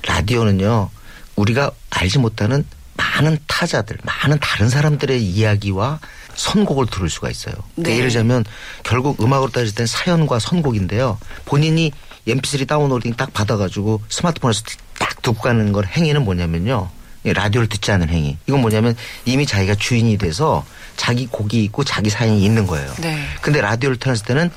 [0.05, 0.89] 라디오는요.
[1.37, 2.65] 우리가 알지 못하는
[2.97, 5.99] 많은 타자들, 많은 다른 사람들의 이야기와
[6.39, 7.53] 선곡을 들을 수가 있어요.
[7.75, 7.97] 그러니까 네.
[7.97, 8.45] 예를 들자면
[8.83, 11.17] 결국 음악으로 따질 땐 사연과 선곡인데요.
[11.45, 11.91] 본인이
[12.27, 14.63] mp3 다운로딩 딱 받아가지고 스마트폰에서
[14.97, 16.89] 딱 듣고 가는 걸 행위는 뭐냐면요.
[17.25, 18.37] 이 라디오를 듣지 않은 행위.
[18.47, 22.93] 이건 뭐냐면 이미 자기가 주인이 돼서 자기 곡이 있고 자기 사연이 있는 거예요.
[23.01, 23.21] 네.
[23.41, 24.49] 근데 라디오를 틀었을 때는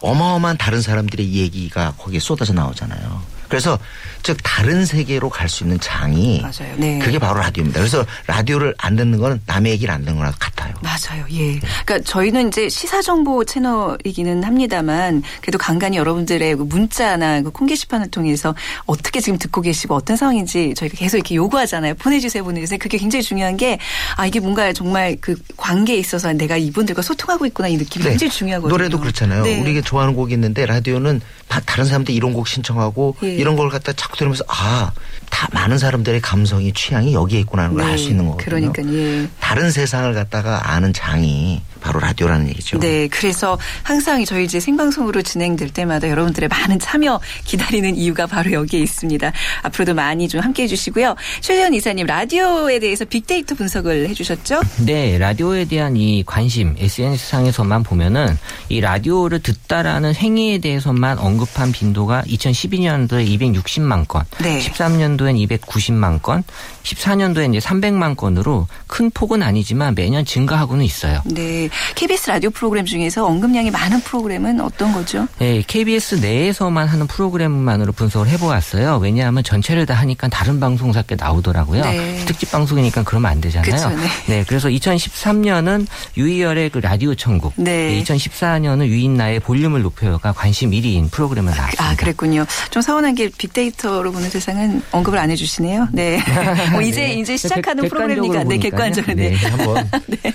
[0.00, 3.22] 어마어마한 다른 사람들의 얘기가 거기에 쏟아져 나오잖아요.
[3.50, 3.78] 그래서
[4.22, 6.74] 즉 다른 세계로 갈 수 있는 장이 맞아요.
[6.76, 6.98] 네.
[7.00, 7.80] 그게 바로 라디오입니다.
[7.80, 10.72] 그래서 라디오를 안 듣는 건 남의 얘기를 안 듣는 거랑 같아요.
[10.80, 11.26] 맞아요.
[11.32, 11.58] 예.
[11.58, 18.54] 그러니까 저희는 이제 시사 정보 채널이기는 합니다만 그래도 간간히 여러분들의 그 문자나 그콩 게시판을 통해서
[18.86, 21.94] 어떻게 지금 듣고 계시고 어떤 상황인지 저희가 계속 이렇게 요구하잖아요.
[21.94, 22.78] 보내주세요, 보내주세요.
[22.78, 23.78] 그게 굉장히 중요한 게
[24.16, 28.10] 아 이게 뭔가 정말 그 관계에 있어서 내가 이분들과 소통하고 있구나 이 느낌이 네.
[28.10, 28.70] 굉장히 중요하거든요.
[28.70, 29.42] 노래도 그렇잖아요.
[29.42, 29.60] 네.
[29.60, 33.38] 우리가 좋아하는 곡이 있는데 라디오는 다 다른 사람들 이런 곡 신청하고 예.
[33.40, 34.92] 이런 걸 갖다 자꾸 들으면서 아,
[35.30, 38.10] 다 많은 사람들의 감성이 취향이 여기에 있구나 하는 걸 알수 네.
[38.10, 38.72] 있는 거거든요.
[38.72, 39.28] 그러니까 예.
[39.40, 42.78] 다른 세상을 갖다가 아는 장이 바로 라디오라는 얘기죠.
[42.78, 48.80] 네, 그래서 항상 저희 이제 생방송으로 진행될 때마다 여러분들의 많은 참여 기다리는 이유가 바로 여기에
[48.80, 49.32] 있습니다.
[49.62, 51.16] 앞으로도 많이 좀 함께 해 주시고요.
[51.40, 54.60] 최현 이사님 라디오에 대해서 빅데이터 분석을 해주셨죠?
[54.84, 58.38] 네, 라디오에 대한 이 관심 SNS상에서만 보면은
[58.68, 64.58] 이 라디오를 듣다라는 행위에 대해서만 언급한 빈도가 2012년도에 260만 건, 네.
[64.58, 66.42] 13년도 엔 290만 건,
[66.82, 71.20] 14년도에 이제 300만 건으로 큰 폭은 아니지만 매년 증가하고는 있어요.
[71.26, 75.26] 네, KBS 라디오 프로그램 중에서 언급량이 많은 프로그램은 어떤 거죠?
[75.38, 78.98] 네, KBS 내에서만 하는 프로그램만으로 분석을 해 보았어요.
[78.98, 81.82] 왜냐하면 전체를 다 하니까 다른 방송사 께 나오더라고요.
[81.82, 82.24] 네.
[82.26, 83.70] 특집 방송이니까 그러면 안 되잖아요.
[83.70, 83.90] 그쵸,
[84.26, 84.44] 네.
[84.46, 88.02] 그래서 2013년은 유희열의 그 라디오 천국, 네.
[88.02, 91.84] 2014년은 유인나의 볼륨을 높여요가 관심 1위인 프로그램을 나왔습니다.
[91.84, 92.46] 아, 그랬군요.
[92.70, 95.88] 좀 서운한 게 빅데이터로 보는 세상은 언급 을 안 해주시네요.
[95.92, 96.18] 네.
[96.72, 97.14] 뭐 이제, 네.
[97.14, 98.44] 이제 시작하는 객- 프로그램이니까.
[98.44, 99.14] 네, 객관적으로.
[99.14, 99.30] 네.
[99.30, 99.90] 네, 한번.
[100.06, 100.32] 네.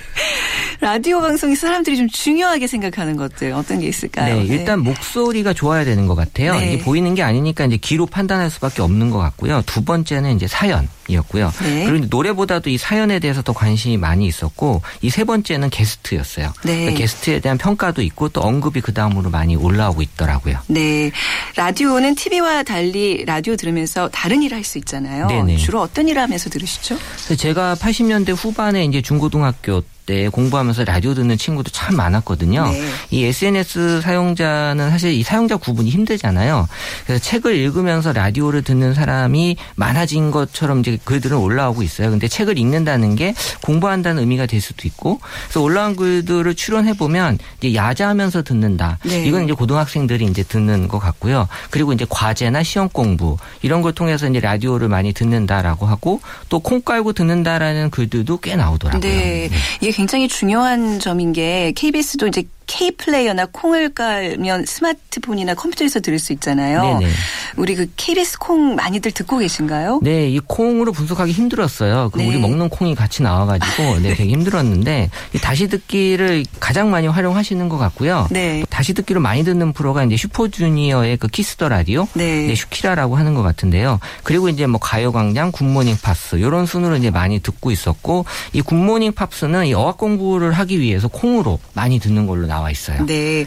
[0.81, 4.35] 라디오 방송이 사람들이 좀 중요하게 생각하는 것들 어떤 게 있을까요?
[4.35, 6.53] 네, 일단 목소리가 좋아야 되는 것 같아요.
[6.59, 6.73] 네.
[6.73, 9.63] 이게 보이는 게 아니니까 이제 귀로 판단할 수밖에 없는 것 같고요.
[9.65, 11.51] 두 번째는 이제 사연 이었고요.
[11.61, 11.85] 네.
[11.85, 16.51] 그리고 노래보다도 이 사연에 대해서 더 관심이 많이 있었고 이 세 번째는 게스트였어요.
[16.63, 16.75] 네.
[16.77, 20.57] 그러니까 게스트에 대한 평가도 있고 또 언급이 그 다음으로 많이 올라오고 있더라고요.
[20.67, 21.11] 네.
[21.55, 25.27] 라디오는 TV와 달리 라디오 들으면서 다른 일을 할 수 있잖아요.
[25.27, 25.57] 네네.
[25.57, 26.97] 주로 어떤 일을 하면서 들으시죠?
[27.37, 32.67] 제가 80년대 후반에 이제 중고등학교 때 공부하면서 라디오 듣는 친구도 참 많았거든요.
[32.67, 32.89] 네.
[33.11, 36.67] 이 SNS 사용자는 사실 이 사용자 구분이 힘들잖아요.
[37.05, 42.09] 그래서 책을 읽으면서 라디오를 듣는 사람이 많아진 것처럼 이제 글들은 올라오고 있어요.
[42.11, 47.73] 근데 책을 읽는다는 게 공부한다는 의미가 될 수도 있고 그래서 올라온 글들을 추론해 보면 이제
[47.73, 48.99] 야자하면서 듣는다.
[49.03, 49.25] 네.
[49.25, 51.47] 이건 이제 고등학생들이 이제 듣는 것 같고요.
[51.69, 56.81] 그리고 이제 과제나 시험 공부 이런 걸 통해서 이제 라디오를 많이 듣는다라고 하고 또 콩
[56.81, 58.99] 깔고 듣는다라는 글들도 꽤 나오더라고요.
[58.99, 59.49] 네.
[59.81, 66.33] 이게 굉장히 중요한 점인 게 KBS도 이제 K 플레이어나 콩을 깔면 스마트폰이나 컴퓨터에서 들을 수
[66.33, 66.99] 있잖아요.
[66.99, 67.11] 네네.
[67.57, 69.99] 우리 그 KBS 콩 많이들 듣고 계신가요?
[70.03, 72.09] 네, 이 콩으로 분석하기 힘들었어요.
[72.11, 72.27] 그 네.
[72.27, 77.77] 우리 먹는 콩이 같이 나와가지고 네, 되게 힘들었는데 이 다시 듣기를 가장 많이 활용하시는 것
[77.77, 78.27] 같고요.
[78.31, 78.63] 네.
[78.69, 82.53] 다시 듣기로 많이 듣는 프로가 이제 슈퍼주니어의 그 Kiss the Radio, 네.
[82.53, 83.99] 슈키라라고 하는 것 같은데요.
[84.23, 89.67] 그리고 이제 뭐 가요광장, 굿모닝 팝스 이런 순으로 이제 많이 듣고 있었고 이 굿모닝 팝스는
[89.67, 93.05] 이 어학 공부를 하기 위해서 콩으로 많이 듣는 걸로 나와 있어요.
[93.05, 93.45] 네.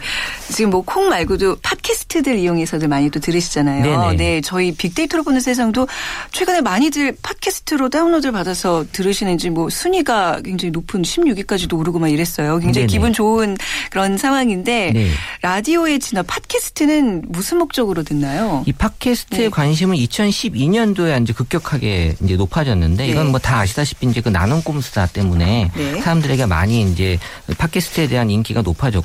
[0.51, 3.83] 지금 뭐 콩 말고도 팟캐스트들 이용해서들 많이 또 들으시잖아요.
[3.83, 4.15] 네네.
[4.15, 4.41] 네.
[4.41, 5.87] 저희 빅데이터로 보는 세상도
[6.31, 12.57] 최근에 많이들 팟캐스트로 다운로드를 받아서 들으시는지 뭐 순위가 굉장히 높은 16위까지도 오르고 막 이랬어요.
[12.57, 12.91] 굉장히 네네.
[12.91, 13.57] 기분 좋은
[13.91, 15.09] 그런 상황인데 네.
[15.43, 18.63] 라디오의 진화 팟캐스트는 무슨 목적으로 듣나요?
[18.65, 19.49] 이 팟캐스트의 네.
[19.49, 23.11] 관심은 2012년도에 이제 급격하게 이제 높아졌는데 네.
[23.11, 26.01] 이건 뭐 다 아시다시피 이제 그 나눔 꼼수다 때문에 네.
[26.01, 27.17] 사람들에게 많이 이제
[27.57, 28.98] 팟캐스트에 대한 인기가 높아졌고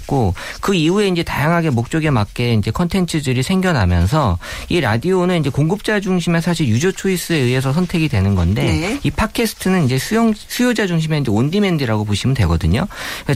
[0.61, 6.69] 그 이후에 이제 다양하게 목적에 맞게 이제 컨텐츠들이 생겨나면서 이 라디오는 이제 공급자 중심의 사실
[6.69, 9.01] 유저 초이스에 의해서 선택이 되는 건데 네.
[9.03, 12.87] 이 팟캐스트는 이제 수용 수요자 중심의 이제 온디맨드라고 보시면 되거든요.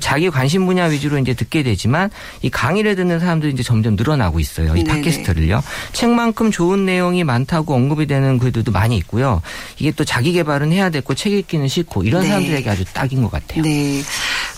[0.01, 2.11] 자기 관심 분야 위주로 이제 듣게 되지만
[2.43, 4.77] 이 강의를 듣는 사람들이 이제 점점 늘어나고 있어요.
[4.77, 5.03] 이 네네.
[5.03, 5.63] 팟캐스트를요.
[5.93, 9.43] 책만큼 좋은 내용이 많다고 언급이 되는 글들도 많이 있고요.
[9.79, 12.29] 이게 또 자기 개발은 해야 됐고 책 읽기는 싫고 이런 네.
[12.29, 13.63] 사람들에게 아주 딱인 것 같아요.
[13.63, 14.03] 네.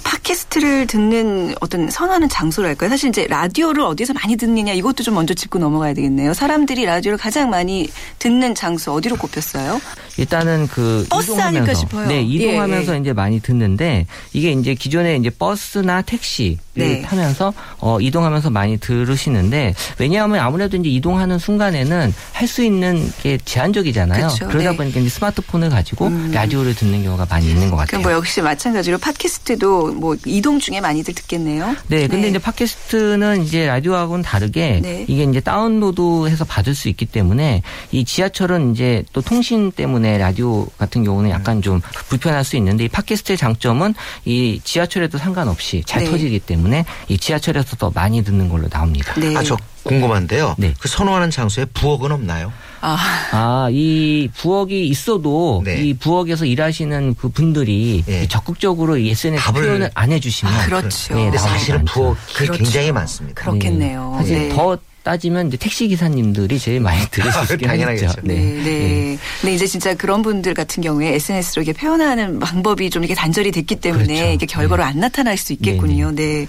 [0.05, 2.91] 팟캐스트 를 듣는 어떤 선호하는 장소랄까요?
[2.91, 6.35] 사실 이제 라디오를 어디서 많이 듣느냐 이것도 좀 먼저 짚고 넘어가야 되겠네요.
[6.35, 9.81] 사람들이 라디오를 가장 많이 듣는 장소 어디로 꼽혔어요?
[10.17, 12.09] 일단은 그 버스 이동하면서 아닐까 싶어요.
[12.09, 13.01] 네 이동하면서 예, 예.
[13.01, 17.03] 이제 많이 듣는데 이게 이제 기존에 이제 버스나 택시를 네.
[17.03, 24.27] 타면서 어 이동하면서 많이 들으시는데 왜냐하면 아무래도 이제 이동하는 순간에는 할 수 있는 게 제한적이잖아요.
[24.27, 24.77] 그쵸, 그러다 네.
[24.77, 26.33] 보니까 이제 스마트폰을 가지고 음.
[26.35, 27.87] 라디오를 듣는 경우가 많이 있는 것 같아요.
[27.87, 31.77] 그럼 뭐 역시 마찬가지로 팟캐스트도 뭐 이동 중에 많이들 듣겠네요.
[31.87, 35.05] 네, 근데 이제 팟캐스트는 이제 라디오하고는 다르게 네.
[35.07, 37.63] 이게 이제 다운로드해서 받을 수 있기 때문에
[37.93, 42.89] 이 지하철은 이제 또 통신 때문에 라디오 같은 경우는 약간 좀 불편할 수 있는데 이
[42.89, 46.11] 팟캐스트의 장점은 이 지하철에도 상관없이 잘 네.
[46.11, 46.70] 터지기 때문에
[47.09, 49.15] 이 지하철에서 더 많이 듣는 걸로 나옵니다.
[49.19, 49.35] 네.
[49.37, 50.57] 아, 저 궁금한데요.
[50.79, 52.53] 그 선호하는 장소에 부엌은 없나요?
[52.83, 55.83] 아, 이 부엌이 있어도 네.
[55.83, 61.15] 이 부엌에서 일하시는 그 분들이 적극적으로 이 SNS 답을- 표현을 안 해주시면 아, 그렇죠.
[61.15, 61.85] 네, 사실은.
[61.85, 62.19] 부엌이
[62.57, 63.41] 굉장히 많습니다.
[63.43, 64.15] 그렇겠네요.
[64.19, 64.55] 사실 네.
[64.55, 68.07] 더 따지면 이제 택시 기사님들이 제일 많이 들으시긴 당연하겠죠.
[68.07, 68.21] 하겠죠.
[68.27, 69.19] 네, 네.
[69.41, 73.77] 근데 이제 진짜 그런 분들 같은 경우에 SNS로 이렇게 표현하는 방법이 좀 이렇게 단절이 됐기
[73.77, 74.33] 때문에 그렇죠.
[74.33, 76.13] 이게 결과로 안 나타날 수 있겠군요.
[76.15, 76.47] 네.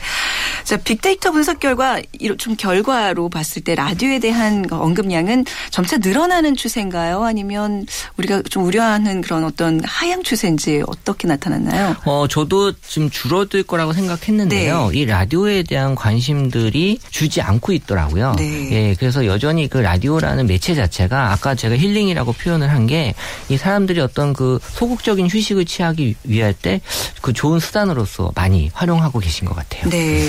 [0.64, 2.02] 자, 빅데이터 분석 결과
[2.38, 7.24] 좀 결과로 봤을 때 라디오에 대한 언급량은 점차 늘어나는 추세인가요?
[7.24, 7.86] 아니면
[8.18, 11.96] 우리가 좀 우려하는 그런 어떤 하향 추세인지 어떻게 나타났나요?
[12.06, 14.90] 어, 저도 지금 줄어들 거라고 생각했는데요.
[14.92, 15.00] 네.
[15.00, 18.36] 이 라디오에 대한 관심들이 주지 않고 있더라고요.
[18.42, 18.90] 네.
[18.90, 23.14] 예, 그래서 여전히 그 라디오라는 매체 자체가 아까 제가 힐링이라고 표현을 한 게
[23.50, 26.82] 이 사람들이 어떤 그 소극적인 휴식을 취하기 위할 때
[27.22, 29.90] 그 좋은 수단으로서 많이 활용하고 계신 것 같아요.
[29.90, 30.28] 네.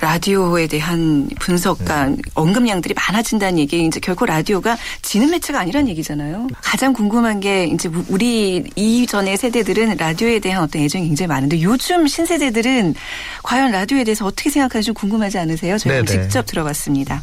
[0.00, 6.46] 라디오에 대한 분석과 언급량들이 많아진다는 얘기, 이제 결코 라디오가 지는 매체가 아니란 얘기잖아요.
[6.62, 12.94] 가장 궁금한 게 이제 우리 이전의 세대들은 라디오에 대한 어떤 애정이 굉장히 많은데 요즘 신세대들은
[13.42, 15.76] 과연 라디오에 대해서 어떻게 생각하는지 좀 궁금하지 않으세요?
[15.78, 16.22] 저희가 네네.
[16.28, 17.22] 직접 들어봤습니다.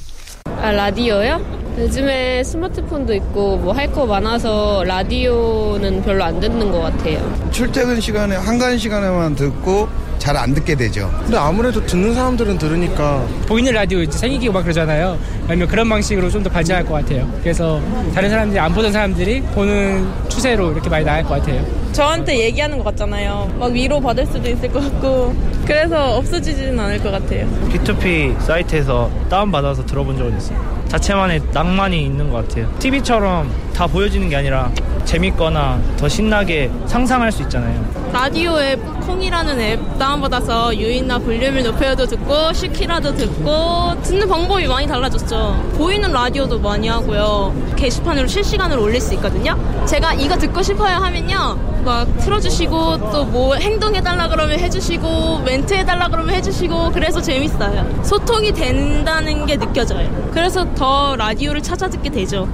[0.62, 1.56] 아, 라디오요?
[1.78, 7.20] 요즘에 스마트폰도 있고 뭐 할 거 많아서 라디오는 별로 안 듣는 것 같아요.
[7.52, 9.88] 출퇴근 시간에 한가한 시간에만 듣고
[10.18, 11.12] 잘 안 듣게 되죠.
[11.24, 15.18] 근데 아무래도 듣는 사람들은 들으니까 보이는 라디오 이제 생기고 막 그러잖아요.
[15.48, 17.30] 아니면 그런 방식으로 좀 더 발전할 것 같아요.
[17.44, 17.80] 그래서
[18.14, 21.64] 다른 사람들이 안 보던 사람들이 보는 추세로 이렇게 많이 나갈 것 같아요.
[21.92, 23.54] 저한테 얘기하는 것 같잖아요.
[23.60, 25.36] 막 위로 받을 수도 있을 것 같고
[25.66, 27.48] 그래서 없어지지는 않을 것 같아요.
[27.70, 30.84] P2P 사이트에서 다운받아서 들어본 적은 있어요.
[30.88, 32.72] 자체만의 낭만이 있는 것 같아요.
[32.80, 34.72] TV처럼 다 보여지는 게 아니라
[35.06, 37.84] 재밌거나 더 신나게 상상할 수 있잖아요.
[38.12, 45.74] 라디오 앱 콩이라는 앱 다운받아서 유인나 볼륨을 높여도 듣고 슈키라도 듣고 듣는 방법이 많이 달라졌죠.
[45.78, 47.54] 보이는 라디오도 많이 하고요.
[47.76, 49.58] 게시판으로 실시간으로 올릴 수 있거든요.
[49.86, 51.58] 제가 이거 듣고 싶어요 하면요.
[51.86, 58.02] 막 틀어주시고 또 뭐 행동해달라 그러면 해주시고 멘트 해달라 그러면 해주시고 그래서 재밌어요.
[58.04, 60.10] 소통이 된다는 게 느껴져요.
[60.32, 62.48] 그래서 더 라디오를 찾아 듣게 되죠.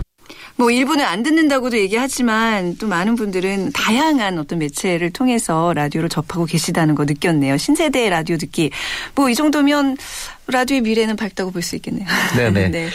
[0.62, 6.94] 뭐 일부는 안 듣는다고도 얘기하지만 또 많은 분들은 다양한 어떤 매체를 통해서 라디오를 접하고 계시다는
[6.94, 7.58] 거 느꼈네요.
[7.58, 8.70] 신세대 라디오 듣기.
[9.16, 9.98] 뭐 이 정도면
[10.52, 12.08] 라디오의 미래는 밝다고 볼 수 있겠네요.
[12.36, 12.70] 네네.
[12.70, 12.90] 네.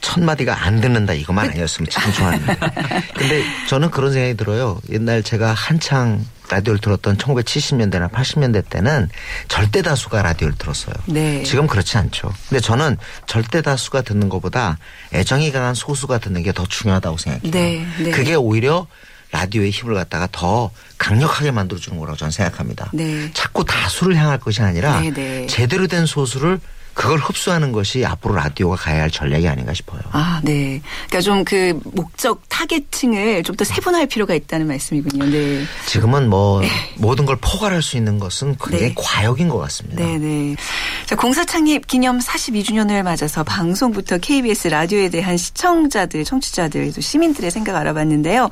[0.00, 2.56] 첫 마디가 안 듣는다 이것만 아니었으면 참 좋았는데.
[3.14, 4.80] 근데 저는 그런 생각이 들어요.
[4.90, 9.08] 옛날 제가 한창 라디오를 들었던 1970년대나 80년대 때는
[9.48, 10.94] 절대 다수가 라디오를 들었어요.
[11.06, 11.42] 네.
[11.42, 12.32] 지금 그렇지 않죠.
[12.48, 14.78] 근데 저는 절대 다수가 듣는 것보다
[15.12, 17.50] 애정이 강한 소수가 듣는 게 더 중요하다고 생각해요.
[17.52, 17.86] 네.
[17.98, 18.10] 네.
[18.10, 18.86] 그게 오히려
[19.30, 22.90] 라디오의 힘을 갖다가 더 강력하게 만들어주는 거라고 저는 생각합니다.
[22.94, 23.30] 네.
[23.34, 25.46] 자꾸 다수를 향할 것이 아니라 네, 네.
[25.46, 26.58] 제대로 된 소수를
[26.98, 30.00] 그걸 흡수하는 것이 앞으로 라디오가 가야 할 전략이 아닌가 싶어요.
[30.10, 30.82] 아, 네.
[31.06, 35.24] 그러니까 좀 그 목적 타겟층을 좀 더 세분화할 필요가 있다는 말씀이군요.
[35.26, 35.64] 네.
[35.86, 36.60] 지금은 뭐
[36.96, 38.94] 모든 걸 포괄할 수 있는 것은 굉장히 네.
[38.96, 40.04] 과욕인 것 같습니다.
[40.04, 40.56] 네 네.
[41.06, 47.76] 자, 공사 창립 기념 42주년을 맞아서 방송부터 KBS 라디오에 대한 시청자들, 청취자들, 또 시민들의 생각
[47.76, 48.50] 알아봤는데요.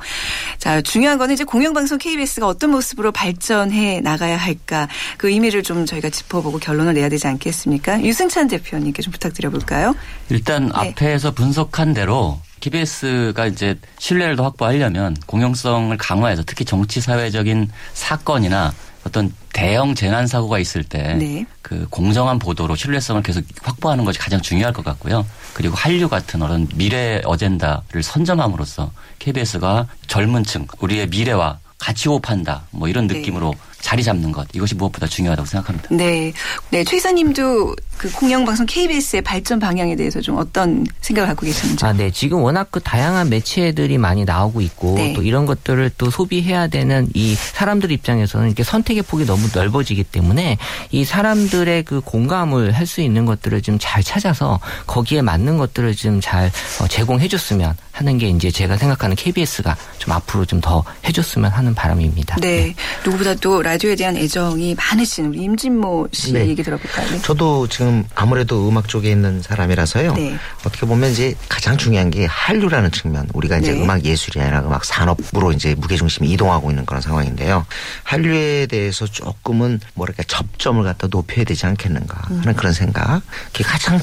[0.57, 6.09] 자, 중요한 거는 이제 공영방송 KBS가 어떤 모습으로 발전해 나가야 할까 그 의미를 좀 저희가
[6.09, 8.03] 짚어보고 결론을 내야 되지 않겠습니까?
[8.03, 9.95] 유승찬 대표님께 좀 부탁드려볼까요?
[10.29, 18.73] 일단 앞에서 분석한 대로 KBS가 이제 신뢰를 더 확보하려면 공영성을 강화해서 특히 정치 사회적인 사건이나
[19.07, 21.45] 어떤 대형 재난 사고가 있을 때 네.
[21.61, 25.25] 그 공정한 보도로 신뢰성을 계속 확보하는 것이 가장 중요할 것 같고요.
[25.53, 32.63] 그리고 한류 같은 어떤 미래 어젠다를 선점함으로써 KBS가 젊은 층, 우리의 미래와 같이 호흡한다.
[32.71, 35.87] 뭐 이런 느낌으로 자리 잡는 것 이것이 무엇보다 중요하다고 생각합니다.
[35.91, 36.33] 네.
[36.71, 41.83] 네, 최 이사님도 그 공영방송 KBS의 발전 방향에 대해서 좀 어떤 생각을 갖고 계시는지.
[41.85, 42.11] 아, 네.
[42.11, 45.13] 지금 워낙 그 다양한 매체들이 많이 나오고 있고 네.
[45.13, 50.57] 또 이런 것들을 또 소비해야 되는 이 사람들 입장에서는 이렇게 선택의 폭이 너무 넓어지기 때문에
[50.91, 56.21] 이 사람들의 그 공감을 할 수 있는 것들을 좀 잘 찾아서 거기에 맞는 것들을 좀
[56.21, 56.51] 잘
[56.89, 62.37] 제공해 줬으면 하는 게 이제 제가 생각하는 KBS가 좀 앞으로 좀 더 해줬으면 하는 바람입니다.
[62.37, 62.73] 네.
[63.05, 66.47] 누구보다 또 라디오에 대한 애정이 많으신 우리 임진모 씨 네.
[66.47, 67.09] 얘기 들어볼까요?
[67.11, 67.21] 네.
[67.21, 70.13] 저도 지금 아무래도 음악 쪽에 있는 사람이라서요.
[70.13, 70.37] 네.
[70.65, 73.27] 어떻게 보면 이제 가장 중요한 게 한류라는 측면.
[73.33, 73.81] 우리가 이제 네.
[73.81, 77.65] 음악 예술이 아니라 음악 산업으로 이제 무게중심이 이동하고 있는 그런 상황인데요.
[78.03, 82.53] 한류에 대해서 조금은 뭐랄까 접점을 갖다 높여야 되지 않겠는가 하는 음.
[82.55, 83.21] 그런 생각.
[83.51, 83.99] 그게 가장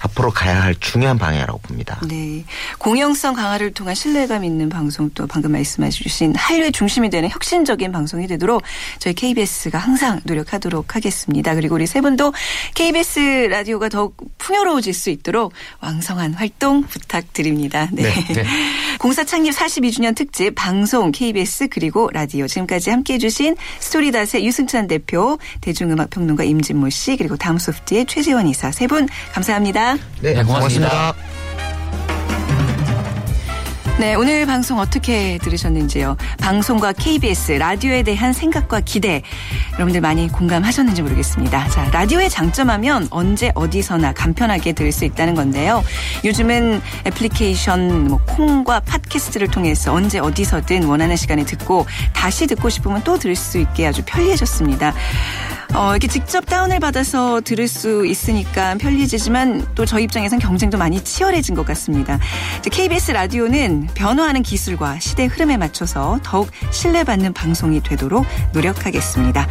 [0.00, 2.00] 앞으로 가야 할 중요한 방향이라고 봅니다.
[2.06, 2.44] 네.
[2.78, 8.28] 공영성 강화를 통한 신뢰감 있는 방송 또 방금 말씀해 주신 한류의 중심이 되는 혁신적인 방송이
[8.28, 8.62] 되도록
[9.00, 11.54] 저희 KBS가 항상 노력하도록 하겠습니다.
[11.54, 12.32] 그리고 우리 세 분도
[12.74, 17.88] KBS 라디오가 더욱 풍요로워질 수 있도록 왕성한 활동 부탁드립니다.
[17.92, 18.02] 네.
[18.32, 18.44] 네.
[18.98, 26.10] 공사 창립 42주년 특집 방송 KBS 그리고 라디오 지금까지 함께해 주신 스토리닷의 유승찬 대표, 대중음악
[26.10, 29.96] 평론가 임진모 씨 그리고 다음 소프트의 최재원 이사 세 분 감사합니다.
[30.22, 30.88] 네, 네, 고맙습니다.
[30.88, 31.37] 고맙습니다.
[33.98, 36.16] 네, 오늘 방송 어떻게 들으셨는지요?
[36.38, 39.22] 방송과 KBS, 라디오에 대한 생각과 기대,
[39.72, 41.68] 여러분들 많이 공감하셨는지 모르겠습니다.
[41.68, 45.82] 자, 라디오의 장점하면 언제 어디서나 간편하게 들을 수 있다는 건데요.
[46.24, 53.18] 요즘은 애플리케이션, 뭐, 콩과 팟캐스트를 통해서 언제 어디서든 원하는 시간에 듣고 다시 듣고 싶으면 또
[53.18, 54.94] 들을 수 있게 아주 편리해졌습니다.
[55.74, 61.54] 어, 이렇게 직접 다운을 받아서 들을 수 있으니까 편리해지지만 또 저희 입장에선 경쟁도 많이 치열해진
[61.54, 62.18] 것 같습니다.
[62.62, 69.46] KBS 라디오는 변화하는 기술과 시대 흐름에 맞춰서 더욱 신뢰받는 방송이 되도록 노력하겠습니다.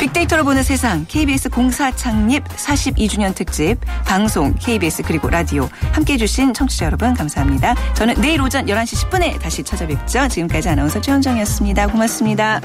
[0.00, 6.86] 빅데이터로 보는 세상 KBS 공사 창립 42주년 특집 방송 KBS 그리고 라디오 함께해 주신 청취자
[6.86, 7.76] 여러분 감사합니다.
[7.94, 10.26] 저는 내일 오전 11시 10분에 다시 찾아뵙죠.
[10.26, 11.86] 지금까지 아나운서 최현정이었습니다.
[11.86, 12.60] 고맙습니다.